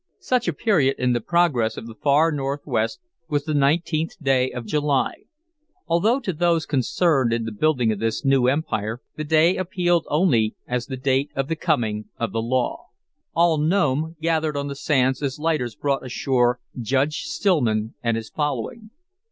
[0.17, 4.65] Such a period in the progress of the Far Northwest was the nineteenth day of
[4.65, 5.13] July,
[5.85, 10.55] although to those concerned in the building of this new empire the day appealed only
[10.65, 12.87] as the date of the coming of the law.
[13.35, 18.89] All Nome gathered on the sands as lighters brought ashore Judge Stillman and his following.